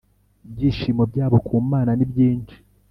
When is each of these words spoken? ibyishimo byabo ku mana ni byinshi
ibyishimo 0.45 1.03
byabo 1.11 1.37
ku 1.47 1.53
mana 1.71 1.91
ni 1.95 2.05
byinshi 2.11 2.55